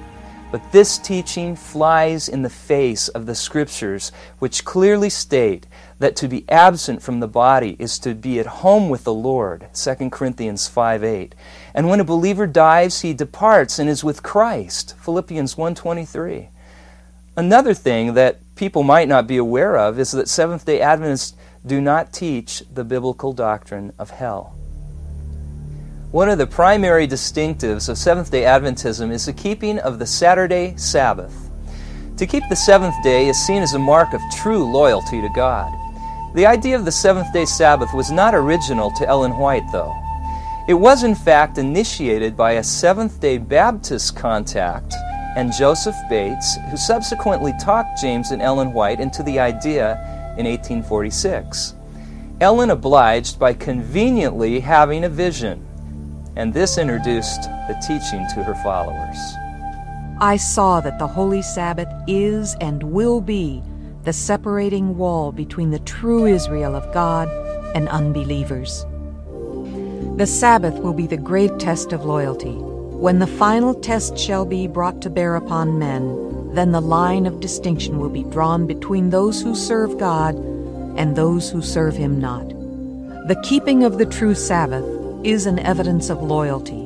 But 0.52 0.72
this 0.72 0.98
teaching 0.98 1.56
flies 1.56 2.30
in 2.30 2.42
the 2.42 2.50
face 2.50 3.08
of 3.10 3.26
the 3.26 3.36
Scriptures, 3.36 4.12
which 4.40 4.66
clearly 4.66 5.10
state 5.10 5.68
that 6.00 6.16
to 6.18 6.28
be 6.28 6.44
absent 6.50 7.02
from 7.02 7.20
the 7.20 7.28
body 7.28 7.76
is 7.80 7.98
to 8.00 8.14
be 8.14 8.40
at 8.40 8.46
home 8.46 8.90
with 8.90 9.04
the 9.04 9.14
Lord, 9.14 9.68
2 9.74 10.10
Corinthians 10.10 10.68
5 10.68 11.04
8. 11.04 11.36
And 11.74 11.90
when 11.90 12.00
a 12.00 12.06
believer 12.06 12.48
dies, 12.48 13.02
he 13.02 13.14
departs 13.14 13.80
and 13.80 13.90
is 13.90 14.04
with 14.04 14.24
Christ, 14.24 14.96
Philippians 15.00 15.56
1.23. 15.56 16.50
Another 17.38 17.74
thing 17.74 18.14
that 18.14 18.40
people 18.56 18.84
might 18.84 19.08
not 19.08 19.28
be 19.28 19.38
aware 19.38 19.78
of 19.78 20.00
is 20.00 20.12
that 20.12 20.30
Seventh 20.30 20.66
day 20.66 20.82
Adventists 20.82 21.36
do 21.66 21.82
not 21.82 22.14
teach 22.14 22.64
the 22.74 22.84
biblical 22.84 23.34
doctrine 23.34 23.94
of 23.98 24.12
hell. 24.12 24.56
One 26.12 26.30
of 26.30 26.38
the 26.38 26.48
primary 26.48 27.08
distinctives 27.08 27.90
of 27.90 27.98
Seventh 27.98 28.32
day 28.32 28.44
Adventism 28.44 29.12
is 29.12 29.26
the 29.26 29.34
keeping 29.34 29.80
of 29.80 30.00
the 30.00 30.06
Saturday 30.06 30.76
Sabbath. 30.78 31.46
To 32.18 32.26
keep 32.26 32.44
the 32.48 32.56
seventh 32.56 32.96
day 33.04 33.28
is 33.28 33.38
seen 33.38 33.62
as 33.62 33.74
a 33.74 33.80
mark 33.80 34.14
of 34.14 34.22
true 34.32 34.64
loyalty 34.64 35.20
to 35.20 35.28
God. 35.36 35.74
The 36.36 36.46
idea 36.46 36.76
of 36.76 36.84
the 36.84 36.92
seventh 36.92 37.32
day 37.32 37.46
Sabbath 37.46 37.94
was 37.94 38.12
not 38.12 38.36
original 38.36 38.92
to 38.92 39.08
Ellen 39.08 39.38
White, 39.38 39.72
though. 39.72 39.96
It 40.68 40.74
was, 40.74 41.04
in 41.04 41.16
fact, 41.16 41.58
initiated 41.58 42.36
by 42.36 42.54
a 42.54 42.64
Seventh 42.64 43.22
day 43.22 43.38
Baptist 43.38 44.18
contact 44.18 44.94
and 45.38 45.54
Joseph 45.54 45.96
Bates, 46.10 46.58
who 46.70 46.76
subsequently 46.76 47.54
talked 47.62 48.02
James 48.02 48.32
and 48.32 48.42
Ellen 48.42 48.74
White 48.74 49.00
into 49.00 49.24
the 49.24 49.40
idea 49.40 49.94
in 50.38 50.46
1846. 50.46 51.76
Ellen 52.42 52.72
obliged 52.72 53.40
by 53.40 53.54
conveniently 53.54 54.60
having 54.60 55.06
a 55.06 55.10
vision 55.10 55.66
and 56.36 56.54
this 56.54 56.78
introduced 56.78 57.44
the 57.44 57.82
teaching 57.88 58.28
to 58.34 58.44
her 58.44 58.56
followers. 58.56 59.18
I 60.20 60.36
saw 60.36 60.82
that 60.82 61.00
the 61.00 61.08
Holy 61.08 61.42
Sabbath 61.42 61.88
is 62.08 62.56
and 62.60 62.84
will 62.84 63.22
be 63.22 63.64
the 64.06 64.14
separating 64.14 64.98
wall 64.98 65.32
between 65.32 65.72
the 65.72 65.80
true 65.80 66.28
Israel 66.28 66.76
of 66.76 66.94
God 66.94 67.28
and 67.76 67.90
unbelievers. 67.90 68.86
The 70.18 70.28
Sabbath 70.28 70.76
will 70.76 70.94
be 70.94 71.08
the 71.08 71.18
great 71.18 71.58
test 71.60 71.92
of 71.92 72.06
loyalty. 72.06 72.54
When 72.54 73.18
the 73.18 73.28
final 73.28 73.74
test 73.74 74.16
shall 74.18 74.46
be 74.46 74.68
brought 74.68 75.02
to 75.02 75.10
bear 75.10 75.36
upon 75.36 75.80
men, 75.80 76.54
then 76.54 76.72
the 76.72 76.82
line 76.82 77.26
of 77.26 77.40
distinction 77.40 78.00
will 78.00 78.10
be 78.10 78.24
drawn 78.24 78.68
between 78.68 79.10
those 79.10 79.42
who 79.42 79.56
serve 79.56 79.98
God 79.98 80.36
and 80.96 81.16
those 81.16 81.50
who 81.50 81.64
serve 81.64 81.96
Him 81.96 82.22
not. 82.22 82.48
The 83.28 83.42
keeping 83.44 83.84
of 83.84 83.98
the 83.98 84.06
true 84.06 84.36
Sabbath 84.36 84.86
is 85.26 85.48
an 85.48 85.58
evidence 85.60 86.12
of 86.12 86.22
loyalty. 86.22 86.84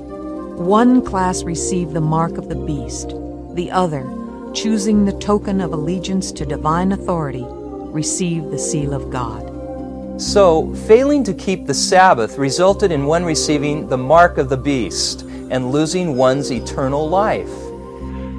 One 0.57 1.03
class 1.03 1.43
received 1.43 1.93
the 1.93 2.01
mark 2.01 2.37
of 2.37 2.47
the 2.47 2.55
beast, 2.55 3.09
the 3.55 3.69
other, 3.71 4.09
choosing 4.53 5.05
the 5.05 5.17
token 5.19 5.61
of 5.61 5.73
allegiance 5.73 6.31
to 6.31 6.45
divine 6.45 6.91
authority, 6.91 7.45
receive 7.47 8.45
the 8.45 8.59
seal 8.59 8.93
of 8.93 9.09
God. 9.09 9.49
So, 10.21 10.73
failing 10.87 11.23
to 11.23 11.33
keep 11.33 11.65
the 11.65 11.73
Sabbath 11.73 12.37
resulted 12.37 12.91
in 12.91 13.05
one 13.05 13.23
receiving 13.23 13.87
the 13.87 13.97
mark 13.97 14.37
of 14.37 14.49
the 14.49 14.57
beast 14.57 15.21
and 15.49 15.71
losing 15.71 16.17
one's 16.17 16.51
eternal 16.51 17.07
life. 17.07 17.49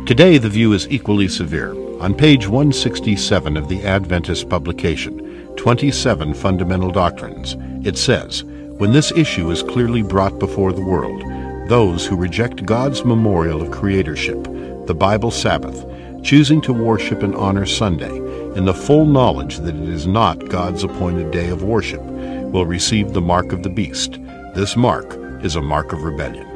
Today, 0.06 0.38
the 0.38 0.48
view 0.48 0.72
is 0.72 0.88
equally 0.88 1.28
severe. 1.28 1.72
On 2.00 2.14
page 2.14 2.46
167 2.46 3.56
of 3.56 3.68
the 3.68 3.82
Adventist 3.84 4.48
publication, 4.48 5.54
27 5.56 6.34
Fundamental 6.34 6.90
Doctrines, 6.90 7.56
it 7.86 7.96
says, 7.96 8.44
when 8.44 8.92
this 8.92 9.12
issue 9.12 9.50
is 9.50 9.62
clearly 9.62 10.02
brought 10.02 10.38
before 10.38 10.72
the 10.72 10.84
world, 10.84 11.22
those 11.68 12.06
who 12.06 12.16
reject 12.16 12.64
God's 12.66 13.04
memorial 13.04 13.62
of 13.62 13.68
creatorship, 13.68 14.86
the 14.86 14.94
Bible 14.94 15.30
Sabbath, 15.30 15.84
choosing 16.22 16.60
to 16.62 16.72
worship 16.72 17.22
and 17.22 17.34
honor 17.34 17.66
Sunday, 17.66 18.16
in 18.56 18.64
the 18.64 18.74
full 18.74 19.04
knowledge 19.04 19.58
that 19.58 19.74
it 19.74 19.88
is 19.88 20.06
not 20.06 20.48
God's 20.48 20.84
appointed 20.84 21.30
day 21.30 21.48
of 21.48 21.62
worship, 21.62 22.02
will 22.02 22.66
receive 22.66 23.12
the 23.12 23.20
mark 23.20 23.52
of 23.52 23.62
the 23.62 23.70
beast. 23.70 24.18
This 24.54 24.76
mark 24.76 25.16
is 25.44 25.56
a 25.56 25.62
mark 25.62 25.92
of 25.92 26.02
rebellion. 26.02 26.46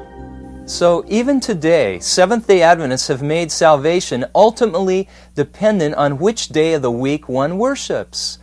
So, 0.67 1.05
even 1.09 1.41
today, 1.41 1.99
Seventh 2.01 2.47
day 2.47 2.63
Adventists 2.63 3.09
have 3.09 3.23
made 3.23 3.53
salvation 3.53 4.25
ultimately 4.35 5.09
dependent 5.35 5.95
on 5.97 6.19
which 6.19 6.49
day 6.49 6.73
of 6.73 6.81
the 6.81 6.91
week 6.91 7.29
one 7.29 7.59
worships. 7.59 8.39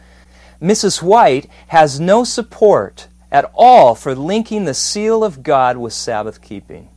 Mrs. 0.62 1.01
White 1.01 1.49
has 1.69 1.99
no 1.99 2.23
support 2.23 3.07
at 3.31 3.49
all 3.55 3.95
for 3.95 4.13
linking 4.13 4.65
the 4.65 4.75
seal 4.75 5.23
of 5.23 5.41
God 5.41 5.77
with 5.77 5.93
Sabbath 5.93 6.41
keeping. 6.41 6.89